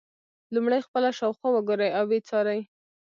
لومړی 0.53 0.79
خپله 0.87 1.09
شاوخوا 1.19 1.49
وګورئ 1.53 1.89
او 1.97 2.05
ویې 2.09 2.19
څارئ. 2.27 2.61